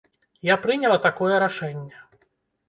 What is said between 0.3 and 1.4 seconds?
Я прыняла такое